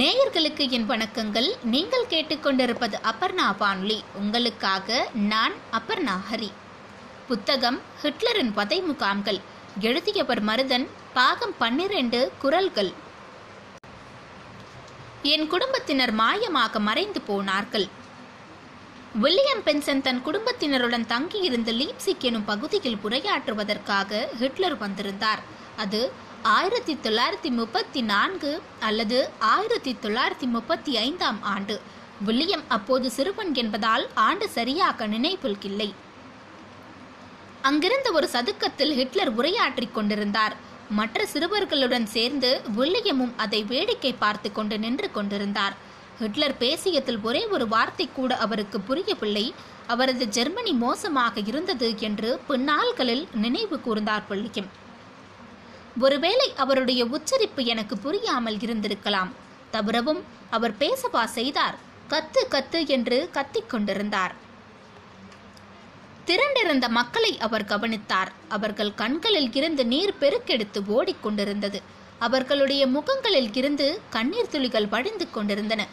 நேயர்களுக்கு 0.00 0.70
என் 0.70 0.90
வணக்கங்கள். 0.90 1.48
நீங்கள் 1.62 2.06
கேட்டுக்கொண்டிருப்பது 2.08 2.96
அபர்ணா 3.10 3.56
வானொலி. 3.58 4.04
உங்களுக்காக 4.14 5.10
நான் 5.12 5.52
அபர்ணா 5.72 6.14
ஹரி. 6.30 6.48
புத்தகம் 7.28 7.80
ஹிட்லரின் 8.02 8.52
வதை 8.52 8.80
முகாம்கள் 8.80 9.40
எழுதியவர் 9.80 10.44
மருதன் 10.44 10.86
பாகம் 11.12 11.54
பன்னிரண்டு 11.58 12.32
குரல்கள். 12.38 12.92
என் 15.22 15.46
குடும்பத்தினர் 15.46 16.14
மாயமாக 16.14 16.78
மறைந்து 16.78 17.20
போனார்கள். 17.20 17.88
வில்லியம் 19.14 19.64
பென்சன் 19.64 20.00
தன் 20.00 20.22
குடும்பத்தினருடன் 20.22 21.06
தங்கியிருந்த 21.06 21.72
லீப்சிக் 21.72 22.26
எனும் 22.30 22.44
பகுதியில் 22.44 23.00
உரையாற்றுவதற்காக 23.04 24.26
ஹிட்லர் 24.38 24.78
வந்திருந்தார். 24.78 25.42
அது 25.76 26.12
ஆயிரத்தி 26.42 26.98
தொள்ளாயிரத்தி 27.02 27.50
முப்பத்தி 27.50 28.00
நான்கு 28.02 28.62
அல்லது 28.80 29.28
ஆயிரத்தி 29.38 29.96
தொள்ளாயிரத்தி 30.02 30.46
முப்பத்தி 30.46 30.96
ஐந்தாம் 30.96 31.42
ஆண்டு. 31.42 31.80
வில்லியம் 32.24 32.64
அப்போது 32.68 33.10
சிறுவன் 33.10 33.54
என்பதால் 33.54 34.08
ஆண்டு 34.14 34.48
சரியாக 34.48 35.06
நினைவில் 35.06 35.56
இல்லை 35.62 35.94
அங்கிருந்த 37.62 38.12
ஒரு 38.12 38.28
சதுக்கத்தில் 38.28 38.94
ஹிட்லர் 38.94 39.28
உரையாற்றிக் 39.28 39.94
கொண்டிருந்தார். 39.94 40.56
மற்ற 40.88 41.26
சிறுவர்களுடன் 41.32 42.06
சேர்ந்து 42.06 42.60
வில்லியமும் 42.76 43.34
அதை 43.36 43.62
வேடிக்கை 43.62 44.12
பார்த்து 44.12 44.52
கொண்டு 44.52 44.78
நின்று 44.78 45.10
கொண்டிருந்தார். 45.10 45.76
ஹிட்லர் 46.18 46.58
பேசியதில் 46.58 47.22
ஒரே 47.22 47.46
ஒரு 47.46 47.68
வார்த்தை 47.68 48.08
கூட 48.12 48.36
அவருக்கு 48.36 48.80
புரியவில்லை. 48.80 49.54
அவரது 49.86 50.28
ஜெர்மனி 50.28 50.72
மோசமாக 50.72 51.40
இருந்தது 51.40 51.94
என்று 51.98 52.40
பின்னாள்களில் 52.48 53.26
நினைவு 53.34 53.80
கூர்ந்தார் 53.86 54.22
வில்லியம். 54.28 54.81
ஒருவேளை 56.00 56.54
அவருடைய 56.56 57.04
உச்சரிப்பு 57.04 57.64
எனக்கு 57.64 57.98
புரியாமல் 57.98 58.56
இருந்திருக்கலாம். 58.56 59.28
தவிரவும் 59.70 60.24
அவர் 60.50 60.72
பேசவா 60.72 61.24
செய்தார். 61.24 61.74
கத்து 62.08 62.42
கத்து 62.50 62.86
என்று 62.86 63.28
கத்திக் 63.32 63.70
கொண்டிருந்தார். 63.70 64.34
திரண்டிருந்த 66.26 66.88
மக்களை 66.88 67.38
அவர் 67.38 67.64
கவனித்தார். 67.64 68.32
அவர்கள் 68.48 68.94
கண்களில் 68.94 69.52
இருந்து 69.52 69.86
நீர் 69.86 70.14
பெருக்கெடுத்து 70.20 70.80
ஓடிக்கொண்டிருந்தது 70.88 71.82
அவர்களுடைய 72.18 72.86
முகங்களில் 72.86 73.54
இருந்து 73.54 74.00
கண்ணீர் 74.10 74.48
துளிகள் 74.48 74.86
வழிந்து 74.86 75.30
கொண்டிருந்தன. 75.30 75.86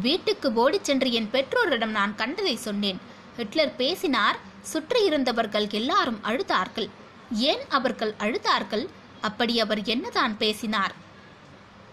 வீட்டுக்கு 0.00 0.52
ஓடிச் 0.52 0.84
சென்று 0.84 1.12
என் 1.12 1.30
பெற்றோரிடம் 1.30 1.90
நான் 1.90 2.14
கண்டதை 2.14 2.56
சொன்னேன். 2.56 3.00
ஹிட்லர் 3.36 3.76
பேசினார். 3.76 4.38
சுற்றியிருந்தவர்கள் 4.72 5.70
எல்லாரும் 5.70 6.20
அழுதார்கள். 6.24 6.88
ஏன் 7.30 7.60
அவர்கள் 7.68 8.14
அழுதார்கள்? 8.18 8.86
அப்படி 9.28 9.54
அவர் 9.64 9.82
என்னதான் 9.94 10.34
பேசினார்? 10.42 10.94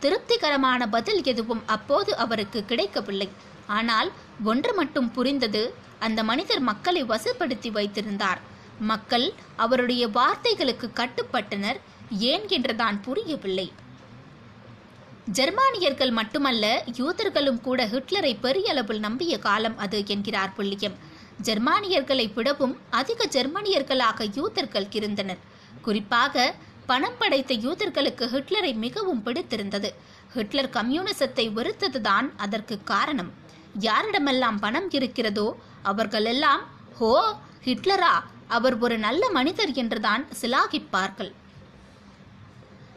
திருப்திகரமான 0.03 0.81
பதில் 0.95 1.21
எதுவும் 1.31 1.63
அப்போது 1.75 2.11
அவருக்கு 2.23 2.59
கிடைக்கவில்லை. 2.69 3.29
ஆனால் 3.77 4.09
ஒன்று 4.51 4.71
மட்டும் 4.79 5.11
புரிந்தது 5.17 5.63
அந்த 6.05 6.19
மனிதர் 6.29 6.63
மக்களை 6.69 7.01
வசப்படுத்தி 7.11 7.69
வைத்திருந்தார். 7.77 8.39
மக்கள் 8.91 9.25
அவருடைய 9.63 10.03
வார்த்தைகளுக்கு 10.17 10.87
கட்டுப்பட்டனர் 10.99 11.79
ஏன் 12.31 12.45
என்றுதான் 12.55 12.97
புரியவில்லை. 13.05 13.67
ஜெர்மானியர்கள் 15.37 16.13
மட்டுமல்ல 16.19 16.65
யூதர்களும் 16.99 17.59
கூட 17.67 17.79
ஹிட்லரை 17.91 18.33
பெரிய 18.45 18.71
அளவில் 18.73 19.01
நம்பிய 19.07 19.33
காலம் 19.45 19.77
அது 19.83 19.97
என்கிறார் 20.13 20.55
புள்ளியம். 20.57 20.97
ஜெர்மானியர்களை 21.47 22.25
விடவும் 22.37 22.75
அதிக 22.99 23.27
ஜெர்மானியர்களாக 23.35 24.27
யூதர்கள் 24.37 24.87
இருந்தனர். 24.99 25.41
குறிப்பாக 25.85 26.35
பணம் 26.91 27.17
படைத்த 27.19 27.53
யூதர்களுக்கு 27.65 28.25
ஹிட்லரை 28.33 28.71
மிகவும் 28.85 29.21
பிடித்திருந்தது. 29.25 29.89
ஹிட்லர் 30.35 30.73
கம்யூனிசத்தை 30.77 31.45
வெறுத்ததுதான் 31.57 32.27
அதற்கு 32.45 32.75
காரணம். 32.91 33.31
யாரிடமெல்லாம் 33.87 34.57
பணம் 34.65 34.89
இருக்கிறதோ 34.97 35.47
அவர்களெல்லாம் 35.91 36.63
ஹோ 36.99 37.11
ஹிட்லரா 37.67 38.13
அவர் 38.57 38.75
ஒரு 38.85 38.95
நல்ல 39.05 39.23
மனிதர் 39.37 39.71
என்றுதான் 39.81 40.23
சிலாகிப்பார்கள். 40.39 41.31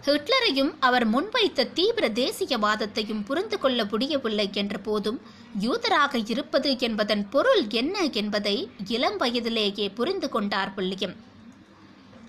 ஹிட்லரையும் 0.07 0.73
அவர் 0.87 1.07
முன்வைத்த 1.13 1.69
தீவிர 1.77 2.07
தேசியவாதத்தையும் 2.21 3.23
புரிந்து 3.29 3.57
கொள்ள 3.59 3.81
முடியவில்லை 3.93 4.49
என்ற 4.63 4.75
போதும் 4.89 5.21
யூதராக 5.65 6.21
இருப்பது 6.33 6.71
என்பதன் 6.87 7.25
பொருள் 7.35 7.63
என்ன 7.83 7.97
என்பதை 8.23 8.57
இளம் 8.97 9.17
வயதிலேயே 9.23 9.87
புரிந்து 9.99 10.29
கொண்டார் 10.35 10.73
வில்லியம். 10.79 11.15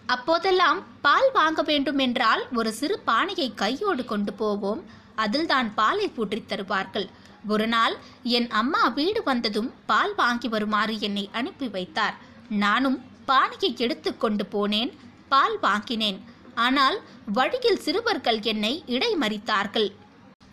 அப்போதெல்லாம் 0.06 0.84
பால் 1.02 1.30
வாங்க 1.34 1.62
வேண்டும் 1.62 1.98
என்றால் 1.98 2.48
ஒரு 2.54 2.72
சிறு 2.74 3.00
பானையை 3.00 3.54
கையோடு 3.54 4.06
கொண்டு 4.06 4.34
போவோம். 4.34 4.82
அதில்தான் 5.16 5.74
பாலை 5.74 6.08
பூற்றித் 6.08 6.50
தருவார்கள். 6.50 7.08
ஒரு 7.48 7.68
நாள் 7.68 7.96
என் 8.38 8.50
அம்மா 8.50 8.88
வீடு 8.88 9.24
வந்ததும் 9.24 9.74
பால் 9.86 10.16
வாங்கி 10.16 10.48
வருமாறு 10.48 11.00
என்னை 11.00 11.30
அனுப்பி 11.32 11.68
வைத்தார். 11.68 12.16
நானும் 12.50 13.00
பானையை 13.26 13.76
எடுத்துக்கொண்டு 13.78 14.46
போனேன். 14.52 14.92
பால் 15.30 15.60
வாங்கினேன். 15.60 16.20
ஆனால் 16.56 16.98
வழியில் 17.34 17.80
சிறுவர்கள் 17.80 18.42
என்னை 18.42 18.84
இடைமறித்தார்கள். 18.88 19.90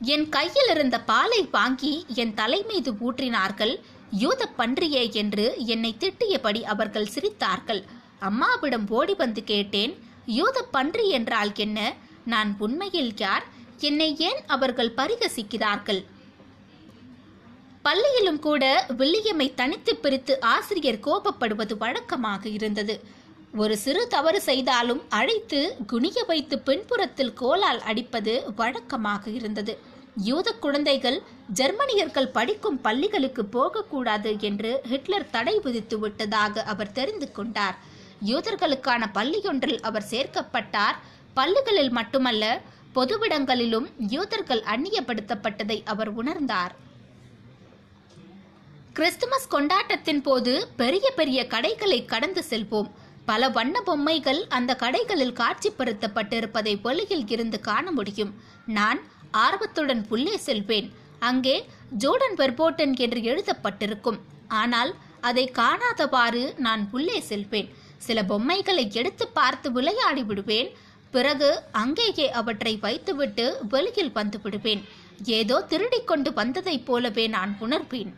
என் 0.01 0.29
கையில் 0.29 0.71
இருந்த 0.71 1.01
பாலை 1.01 1.49
வாங்கி 1.53 2.07
என் 2.15 2.35
தலை 2.35 2.63
மீது 2.63 2.93
ஊற்றினார்கள். 2.93 3.75
யூத 4.11 4.49
பன்றியே 4.59 5.13
என்று 5.13 5.55
என்னை 5.67 5.97
திட்டியபடி 5.99 6.63
அவர்கள் 6.63 7.13
சிரித்தார்கள். 7.15 7.83
அம்மாவிடம் 8.29 8.87
ஓடி 8.99 9.15
வந்து 9.23 9.43
கேட்டேன். 9.53 9.93
யூத 10.39 10.59
பன்றி 10.75 11.07
என்றால் 11.19 11.53
என்ன? 11.65 11.79
நான் 12.33 12.51
உண்மையில் 12.65 13.13
யார்? 13.23 13.47
என்னை 13.89 14.09
ஏன் 14.29 14.41
அவர்கள் 14.55 14.97
பரிகசிக்கிறார்கள்? 15.01 16.01
பள்ளியிலும் 17.87 18.41
கூட 18.47 18.65
வில்லியமை 19.01 19.47
தனித்து 19.61 19.93
பிரித்து 20.03 20.35
ஆசிரியர் 20.55 21.05
கோபப்படுவது 21.07 21.75
வழக்கமாக 21.83 22.43
இருந்தது. 22.59 22.95
ஒரு 23.63 23.75
சிறு 23.85 24.03
தவறு 24.13 24.41
செய்தாலும் 24.41 25.01
அழைத்து 25.19 25.61
குனிய 25.91 26.19
வைத்து 26.29 26.57
பின்புறத்தில் 26.69 27.33
கோலால் 27.41 27.81
அடிப்பது 27.91 28.35
வழக்கமாக 28.61 29.25
இருந்தது. 29.39 29.75
யூத 30.29 30.49
குழந்தைகள் 30.65 31.19
ஜெர்மனியர்கள் 31.59 32.33
படிக்கும் 32.37 32.79
பள்ளிகளுக்கு 32.81 33.43
போகக்கூடாது 33.57 34.31
என்று 34.49 34.71
ஹிட்லர் 34.91 35.31
தடை 35.35 35.55
விதித்து 35.65 35.99
விட்டதாக 35.99 36.65
அவர் 36.73 36.95
தெரிந்து 36.99 37.29
கொண்டார். 37.39 37.77
யூதர்களுக்கான 38.31 39.03
பள்ளியொன்றில் 39.15 39.81
அவர் 39.81 40.11
சேர்க்கப்பட்டார். 40.11 40.97
பள்ளிகளில் 41.35 41.91
மட்டுமல்ல 41.91 42.45
பொதுவிடங்களிலும் 42.95 43.87
யூதர்கள் 44.15 44.63
அந்நியப்படுத்தப்பட்டதை 44.73 45.79
அவர் 45.85 46.11
உணர்ந்தார். 46.23 46.73
கிறிஸ்துமஸ் 48.93 49.49
கொண்டாட்டத்தின் 49.49 50.23
போது 50.23 50.69
பெரிய 50.77 51.07
பெரிய 51.11 51.47
கடைகளை 51.47 52.05
கடந்து 52.05 52.45
செல்வோம். 52.51 52.91
பல 53.25 53.49
வண்ண 53.49 53.77
பொம்மைகள் 53.81 54.41
அந்த 54.49 54.77
கடைகளில் 54.81 55.39
காட்சிப்படுத்தப்பட்டிருப்பதை 55.41 56.75
வெளியில் 56.81 57.27
இருந்து 57.29 57.61
காண 57.61 57.91
முடியும். 57.91 58.33
நான் 58.79 59.01
ஆர்வத்துடன் 59.31 60.03
உள்ளே 60.09 60.37
செல்வேன். 60.37 60.89
அங்கே 61.19 61.57
ஜோர்டன் 61.99 62.37
வெர்போட்டன் 62.37 62.95
என்று 63.05 63.21
எழுதப்பட்டிருக்கும். 63.21 64.19
ஆனால் 64.49 64.93
அதை 65.21 65.45
காணாதவாறு 65.59 66.45
நான் 66.59 66.83
உள்ளே 66.93 67.21
செல்வேன். 67.21 67.69
சில 68.07 68.25
பொம்மைகளை 68.25 68.85
எடுத்து 68.93 69.29
பார்த்து 69.29 69.73
விளையாடி 69.73 70.23
விடுவேன். 70.23 70.71
பிறகு 71.11 71.49
அங்கேயே 71.73 72.31
அவற்றை 72.31 72.77
வைத்துவிட்டு 72.77 73.45
வெளியில் 73.69 74.13
வந்து 74.13 74.41
விடுவேன். 74.41 74.83
ஏதோ 75.25 75.57
திருடிக்கொண்டு 75.69 76.33
வந்ததைப் 76.33 76.87
போலவே 76.87 77.27
நான் 77.27 77.57
உணர்வேன். 77.61 78.13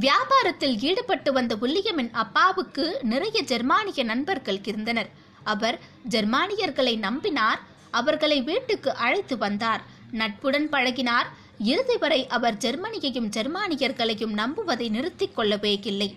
வியாபாரத்தில் 0.00 0.78
ஈடுபட்டு 0.80 1.32
வந்த 1.32 1.56
வில்லியமின் 1.56 2.10
அப்பாவுக்கு 2.12 2.98
நிறைய 3.02 3.42
ஜெர்மானிய 3.42 4.04
நண்பர்கள் 4.04 4.60
இருந்தனர். 4.64 5.10
அவர் 5.44 5.78
ஜெர்மானியர்களை 6.08 6.94
நம்பினார். 6.98 7.60
அவர்களை 7.90 8.42
வீட்டுக்கு 8.42 8.94
அழைத்து 8.94 9.38
வந்தார். 9.38 9.82
நட்புடன் 10.12 10.68
பழகினார். 10.68 11.28
இறுதி 11.58 11.96
வரை 11.96 12.26
அவர் 12.26 12.54
ஜெர்மனியையும் 12.54 13.30
ஜெர்மானியர்களையும் 13.30 14.34
நம்புவதை 14.36 14.88
நிறுத்திக் 14.90 15.34
கொள்ளவே 15.34 15.80
இல்லை. 15.84 16.16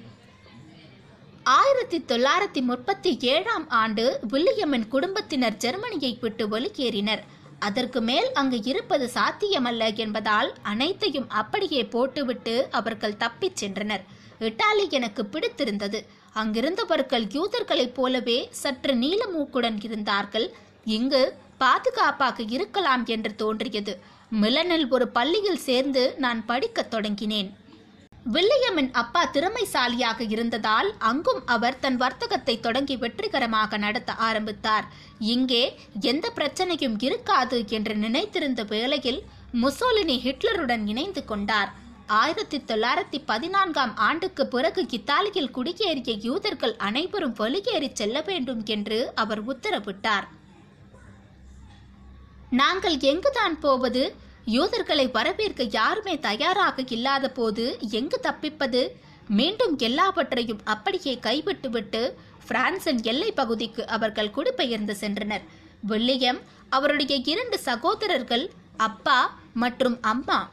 ஆயிரத்தி 1.43 1.97
தொள்ளாயிரத்தி 1.97 2.61
முப்பத்தி 2.61 3.17
ஏழாம் 3.21 3.69
ஆண்டு 3.69 4.19
வில்லியமின் 4.29 4.88
குடும்பத்தினர் 4.88 5.57
ஜெர்மனியை 5.57 6.17
விட்டு 6.21 6.47
வெளியேறினர். 6.47 7.19
அதற்கு 7.59 8.01
மேல் 8.01 8.31
அங்கு 8.33 8.63
இருப்பது 8.63 9.09
சாத்தியமல்ல 9.13 9.95
என்பதால் 9.95 10.53
அனைத்தையும் 10.61 11.29
அப்படியே 11.29 11.85
போட்டுவிட்டு 11.85 12.67
அவர்கள் 12.71 13.17
தப்பிச் 13.17 13.65
சென்றனர். 13.65 14.01
இட்டாலி 14.39 14.89
எனக்கு 14.89 15.25
பிடித்திருந்தது. 15.25 16.05
அங்கிருந்தவர்கள் 16.35 17.25
யூதர்களைப் 17.27 17.93
போலவே 17.93 18.47
சற்று 18.51 18.95
நீல 18.95 19.25
மூக்குடன் 19.25 19.77
இருந்தார்கள். 19.83 20.53
இங்கு 20.85 21.35
பாதுகாப்பாக 21.57 22.43
இருக்கலாம் 22.43 23.05
என்று 23.05 23.35
தோன்றியது. 23.35 23.99
மிலனில் 24.41 24.89
ஒரு 24.89 25.07
பள்ளியில் 25.07 25.57
சேர்ந்து 25.57 26.15
நான் 26.17 26.45
படிக்கத் 26.45 26.93
தொடங்கினேன். 26.93 27.51
வில்லியமின் 28.25 28.91
அப்பா 28.91 29.29
திறமைசாலியாக 29.33 30.31
இருந்ததால் 30.31 30.95
அங்கும் 30.97 31.45
அவர் 31.45 31.79
தன் 31.79 31.97
வர்த்தகத்தை 31.97 32.59
தொடங்கி 32.59 32.97
வெற்றிகரமாக 32.97 33.77
நடத்த 33.77 34.13
ஆரம்பித்தார். 34.13 34.85
இங்கே 35.19 35.77
எந்த 36.01 36.31
பிரச்சனையும் 36.35 37.03
இருக்காது 37.03 37.63
என்று 37.68 37.95
நினைத்திருந்த 37.95 38.63
வேளையில் 38.63 39.23
முசோலினி 39.53 40.18
ஹிட்லருடன் 40.25 40.88
இணைந்து 40.88 41.25
கொண்டார். 41.25 41.71
ஆயிரத்தி 42.07 42.57
தொள்ளாயிரத்தி 42.57 43.19
பதினான்காம் 43.25 43.97
ஆண்டுக்கு 43.97 44.47
பிறகு 44.47 44.85
இத்தாலியில் 44.89 45.53
குடியேறிய 45.57 46.19
யூதர்கள் 46.19 46.75
அனைவரும் 46.77 47.33
வெளியேறி 47.33 47.91
செல்ல 47.94 48.21
வேண்டும் 48.21 48.65
என்று 48.65 49.12
அவர் 49.15 49.41
உத்தரவிட்டார். 49.45 50.27
நாங்கள் 52.50 53.00
எங்குதான் 53.00 53.59
போவது? 53.59 54.15
யூதர்களை 54.45 55.07
வரவேற்க 55.07 55.63
யாருமே 55.63 56.19
தயாராக 56.19 56.83
இல்லாத 56.89 57.29
போது 57.29 57.77
எங்கு 57.91 58.19
தப்பிப்பது? 58.19 58.89
மீண்டும் 59.27 59.77
எல்லாவற்றையும் 59.77 60.61
அப்படியே 60.63 61.19
கைவிட்டுவிட்டு 61.19 62.17
பிரான்சின் 62.47 63.03
எல்லை 63.03 63.31
பகுதிக்கு 63.31 63.88
அவர்கள் 63.88 64.31
குடிபெயர்ந்து 64.31 64.97
சென்றனர். 64.99 65.41
வில்லியம் 65.81 66.41
அவருடைய 66.69 67.15
இரண்டு 67.15 67.59
சகோதரர்கள் 67.59 68.51
அப்பா 68.77 69.38
மற்றும் 69.53 70.01
அம்மா. 70.01 70.49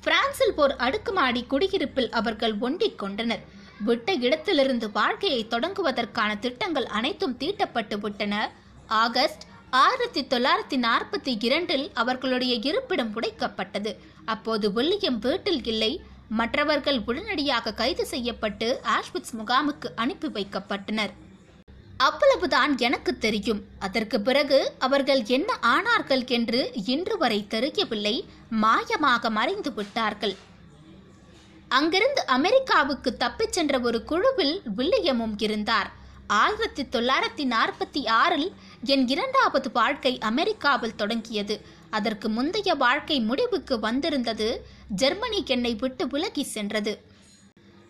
பிரான்சில் 0.00 0.54
போர் 0.54 0.76
அடுக்குமாடி 0.76 1.44
குடியிருப்பில் 1.44 2.10
அவர்கள் 2.10 2.54
ஒண்டிக் 2.58 2.98
கொண்டனர். 2.98 3.44
விட்ட 3.84 4.12
இடத்திலிருந்து 4.12 4.90
வாழ்க்கையை 4.90 5.46
தொடங்குவதற்கான 5.50 6.38
திட்டங்கள் 6.38 6.86
அனைத்தும் 6.86 7.36
தீட்டப்பட்டு 7.36 7.98
விட்டன. 7.98 8.50
ஆகஸ்ட் 8.86 9.42
ஆயிரத்தி 9.70 10.22
தொள்ளாயிரத்தி 10.22 10.76
நாற்பத்தி 10.84 11.44
இரண்டில் 11.44 11.90
அவர்களுடைய 11.94 12.54
இருப்பிடம் 12.54 13.12
உடைக்கப்பட்டது. 13.16 13.96
அப்போது 14.24 14.72
வில்லியம் 14.72 15.18
வீட்டில் 15.18 15.64
இல்லை. 15.64 16.02
மற்றவர்கள் 16.28 17.00
உடனடியாக 17.06 17.72
கைது 17.72 18.06
செய்யப்பட்டு 18.06 18.80
ஆஷ்விட்ஸ் 18.84 19.34
முகாமுக்கு 19.38 19.88
அனுப்பி 19.94 20.28
வைக்கப்பட்டனர். 20.28 21.10
அவ்வளவுதான் 21.96 22.78
எனக்கு 22.78 23.18
தெரியும். 23.18 23.62
அதற்கு 23.78 24.20
பிறகு 24.20 24.72
அவர்கள் 24.78 25.24
என்ன 25.24 25.58
ஆனார்கள் 25.62 26.26
என்று 26.26 26.72
இன்று 26.86 27.18
வரை 27.18 27.46
தெரியவில்லை. 27.46 28.28
மாயமாக 28.62 29.30
மறைந்து 29.30 29.74
விட்டார்கள். 29.74 30.36
அங்கிருந்து 31.68 32.26
அமெரிக்காவுக்கு 32.26 33.16
தப்பிச் 33.16 33.52
சென்ற 33.52 33.78
ஒரு 33.78 34.04
குழுவில் 34.04 34.62
வில்லியமும் 34.76 35.34
இருந்தார். 35.36 35.98
ஆயிரத்தி 36.26 36.82
தொள்ளாயிரத்தி 36.82 37.44
நாற்பத்தி 37.44 38.08
ஆறில் 38.08 38.52
என் 38.84 39.08
இரண்டாவது 39.08 39.72
வாழ்க்கை 39.72 40.18
அமெரிக்காவில் 40.18 40.94
தொடங்கியது. 40.94 41.60
அதற்கு 41.90 42.28
முந்தைய 42.28 42.74
வாழ்க்கை 42.74 43.20
முடிவுக்கு 43.20 43.78
வந்திருந்தது. 43.78 44.66
ஜெர்மனி 44.88 45.42
என்னை 45.46 45.74
விட்டு 45.74 46.06
விலகி 46.06 46.42
சென்றது. 46.42 47.02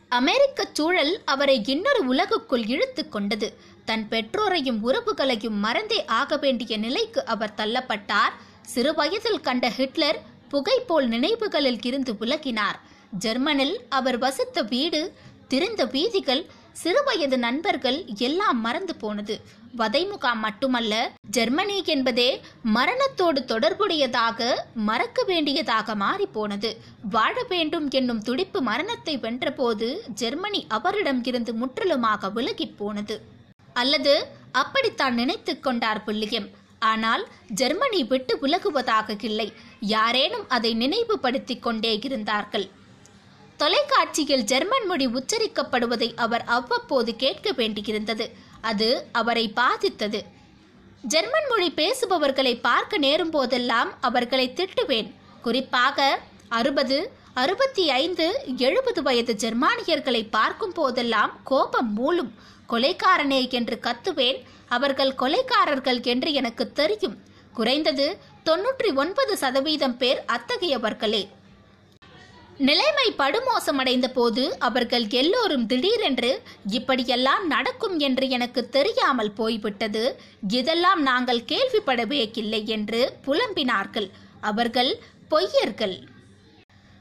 அமெரிக்க 0.08 0.68
சூழல் 0.72 1.20
அவரை 1.24 1.62
இன்னொரு 1.66 2.06
உலகுக்குள் 2.06 2.66
இழுத்து 2.66 3.08
கொண்டது. 3.08 3.56
தன் 3.84 4.08
பெற்றோரையும் 4.08 4.80
உறவுகளையும் 4.84 5.58
மறந்தே 5.58 6.04
ஆக 6.04 6.36
வேண்டிய 6.36 6.76
நிலைக்கு 6.76 7.24
அவர் 7.24 7.54
தள்ளப்பட்டார். 7.56 8.32
சிறு 8.62 8.94
வயதில் 8.94 9.40
கண்ட 9.40 9.70
ஹிட்லர் 9.70 10.22
புகை 10.48 10.80
போல் 10.80 11.08
நினைவுகளில் 11.08 11.82
இருந்து 11.82 12.12
விலகினார். 12.12 12.78
ஜெர்மனில் 13.10 13.80
அவர் 13.88 14.18
வசித்த 14.18 14.62
வீடு 14.62 15.12
திறந்த 15.48 15.84
வீதிகள் 15.84 16.46
சிறுவயது 16.82 17.36
நண்பர்கள் 17.36 17.98
எல்லாம் 18.26 18.60
மறந்து 18.60 18.94
போனது. 18.94 19.34
வதைமுகாம் 19.78 20.40
மட்டுமல்ல 20.44 20.94
ஜெர்மனி 21.30 21.76
என்பதே 21.84 22.40
மரணத்தோடு 22.76 23.40
தொடர்புடையதாக 23.46 24.48
மறக்க 24.74 25.22
வேண்டியதாக 25.22 25.94
மாறி 25.94 26.26
போனது 26.26 26.70
வாழ 27.10 27.34
வேண்டும் 27.48 27.90
என்னும் 27.90 28.22
துடிப்பு 28.22 28.60
மரணத்தை 28.60 29.14
வென்றபோது 29.18 29.88
ஜெர்மனி 30.14 30.62
அவரிடம் 30.68 31.24
இருந்து 31.24 31.54
முற்றிலுமாக 31.54 32.28
விலகிப் 32.28 32.76
போனது. 32.76 33.16
அல்லது 33.72 34.14
அப்படித்தான் 34.52 35.14
நினைத்து 35.14 35.60
கொண்டார் 35.60 36.04
புள்ளியம். 36.06 36.48
ஆனால் 36.78 37.28
ஜெர்மனி 37.48 38.04
விட்டு 38.04 38.34
விலகுவதாக 38.42 39.24
இல்லை. 39.24 39.52
யாரேனும் 39.80 40.48
அதை 40.48 40.74
நினைவுபடுத்திக் 40.74 41.62
கொண்டே 41.62 41.98
இருந்தார்கள். 42.02 42.68
தொலைக்காட்சியில் 43.60 44.44
ஜெர்மன் 44.50 44.86
மொழி 44.86 45.06
உச்சரிக்கப்படுவதை 45.06 46.08
அவர் 46.16 46.44
அவ்வப்போது 46.56 47.16
கேட்க 47.16 47.52
வேண்டியிருந்தது. 47.52 48.26
அது 48.60 48.88
அவரை 49.12 49.48
பாதித்தது. 49.48 50.20
ஜெர்மன் 51.02 51.48
மொழி 51.48 51.68
பேசுபவர்களை 51.70 52.60
பார்க்க 52.60 52.98
நேரும் 52.98 53.30
போதெல்லாம் 53.30 53.90
அவர்களை 54.00 54.46
திட்டுவேன். 54.58 55.08
குறிப்பாக 55.42 56.18
அறுபது 56.48 56.98
அறுபத்தி 57.34 57.84
ஐந்து 57.90 58.26
எழுபது 58.56 59.02
வயது 59.02 59.32
ஜெர்மானியர்களை 59.42 60.22
பார்க்கும் 60.30 60.72
போதெல்லாம் 60.72 61.32
கோபம் 61.44 61.92
மூலும் 61.98 62.32
கொலைக்காரனே 62.68 63.50
என்று 63.50 63.78
கத்துவேன். 63.86 64.38
அவர்கள் 64.68 65.12
கொலைக்காரர்கள் 65.22 66.00
என்று 66.12 66.32
எனக்கு 66.32 66.72
தெரியும். 66.72 67.18
குறைந்தது 67.52 68.06
தொன்னூற்றி 68.44 68.90
ஒன்பது 68.94 69.36
சதவீதம் 69.36 69.96
பேர் 69.96 70.24
அத்தகையவர்களே. 70.36 71.22
நிலைமை 72.68 73.04
படுமோசமடைந்த 73.18 74.08
போது 74.08 74.42
அவர்கள் 74.58 75.04
எல்லோரும் 75.20 75.64
திடீரென்று 75.66 76.30
இப்படியெல்லாம் 76.78 77.44
நடக்கும் 77.46 77.98
என்று 77.98 78.28
எனக்கு 78.28 78.62
தெரியாமல் 78.68 79.32
போய்விட்டது. 79.32 80.02
இதெல்லாம் 80.48 81.00
நாங்கள் 81.02 81.40
கேள்விப்படவே 81.52 82.20
இல்லை 82.34 82.66
என்று 82.66 83.00
புலம்பினார்கள் 83.26 84.08
அவர்கள் 84.50 84.92
பொய்யர்கள். 85.30 85.96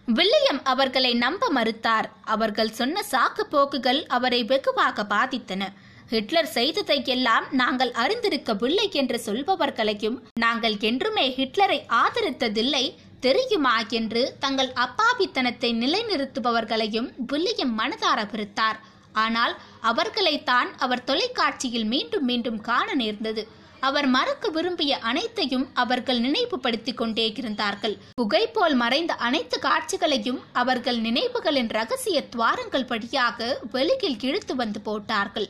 வில்லியம் 0.07 0.61
அவர்களை 0.63 1.11
நம்ப 1.25 1.49
மறுத்தார். 1.57 2.07
அவர்கள் 2.35 2.71
சொன்ன 2.71 3.03
சாக்கு 3.11 3.43
போக்குகள் 3.49 4.01
அவரை 4.07 4.41
வெகுவாக 4.43 5.05
பாதித்தன. 5.09 5.63
ஹிட்லர் 6.09 6.51
செய்ததை 6.57 6.99
எல்லாம் 7.15 7.45
நாங்கள் 7.51 7.91
அறிந்திருக்கவில்லை 8.03 8.87
என்று 8.91 9.17
சொல்பவர்களையும் 9.25 10.17
நாங்கள் 10.39 10.77
என்றுமே 10.89 11.25
ஹிட்லரை 11.37 11.79
ஆதரித்ததில்லை. 12.01 12.85
தெரியுமா 13.19 13.75
என்று 13.89 14.35
தங்கள் 14.39 14.71
அப்பாவித்தனத்தை 14.75 15.69
நிலைநிறுத்துபவர்களையும் 15.75 17.09
வில்லியம் 17.27 17.73
மனதார 17.79 18.19
பிரித்தார் 18.25 18.79
ஆனால் 19.13 19.53
அவர்களைத்தான் 19.81 20.69
அவர் 20.77 21.03
தொலைக்காட்சியில் 21.03 21.85
மீண்டும் 21.85 22.23
மீண்டும் 22.23 22.61
காண 22.61 22.87
நேர்ந்தது. 22.93 23.43
அவர் 23.79 24.07
மறக்க 24.07 24.49
விரும்பிய 24.49 24.93
அனைத்தையும் 24.99 25.67
அவர்கள் 25.73 26.19
நினைவுபடுத்திக் 26.19 26.97
கொண்டே 26.97 27.33
இருந்தார்கள். 27.35 27.95
புகை 28.13 28.47
போல் 28.47 28.75
மறைந்த 28.75 29.13
அனைத்து 29.13 29.59
காட்சிகளையும் 29.59 30.41
அவர்கள் 30.53 30.99
நினைவுகளின் 30.99 31.69
ரகசிய 31.69 32.27
துவாரங்கள் 32.29 32.85
படியாக 32.85 33.59
வெளியில் 33.71 34.19
இழுத்து 34.21 34.55
வந்து 34.55 34.81
போட்டார்கள். 34.81 35.49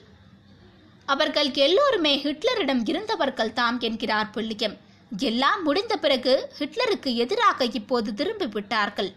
அவர்கள் 1.05 1.49
எல்லோருமே 1.53 2.13
ஹிட்லரிடம் 2.17 2.83
இருந்தவர்கள் 2.89 3.53
தாம் 3.53 3.79
என்கிறார் 3.79 4.33
புள்ளியம் 4.35 4.77
எல்லாம் 5.17 5.63
முடிந்த 5.63 5.97
பிறகு 5.97 6.51
ஹிட்லருக்கு 6.59 7.15
எதிராக 7.15 7.65
இப்போது 7.65 8.13
திரும்பி 8.13 8.47
விட்டார்கள். 8.47 9.13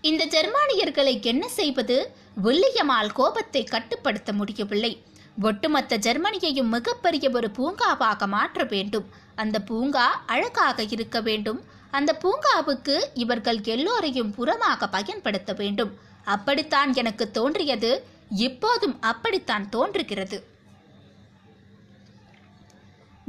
இந்த 0.00 0.26
ஜெர்மானியர்களை 0.26 1.22
என்ன 1.22 1.48
செய்வது? 1.48 2.14
வில்லியமால் 2.42 3.12
கோபத்தை 3.12 3.64
கட்டுப்படுத்த 3.64 4.32
முடியவில்லை. 4.32 5.02
ஒட்டுமொத்த 5.42 5.98
ஜெர்மனியையும் 5.98 6.68
மிகப்பெரிய 6.68 7.30
ஒரு 7.32 7.50
பூங்காவாக 7.58 8.26
மாற்ற 8.26 8.64
வேண்டும். 8.64 9.08
அந்த 9.34 9.60
பூங்கா 9.60 10.22
அழகாக 10.26 10.82
இருக்க 10.82 11.20
வேண்டும். 11.20 11.64
அந்த 11.90 12.18
பூங்காவுக்கு 12.22 13.00
இவர்கள் 13.14 13.60
எல்லோரையும் 13.62 14.34
புறமாக 14.34 14.90
பயன்படுத்த 14.90 15.52
வேண்டும். 15.52 15.98
அப்படித்தான் 16.24 16.94
எனக்கு 16.94 17.30
தோன்றியது. 17.30 18.04
இப்போதும் 18.30 19.00
அப்படித்தான் 19.00 19.68
தோன்றுகிறது. 19.68 20.56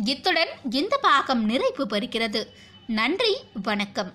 இத்துடன் 0.05 0.47
இந்த 0.71 0.97
பாகம் 0.97 1.45
நிறைவு 1.45 1.85
பெறுகிறது. 1.85 2.47
நன்றி 2.87 3.37
வணக்கம். 3.63 4.13